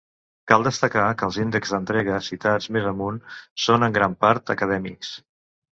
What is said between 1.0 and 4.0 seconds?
que els índexs d'entrega citats més amunt són en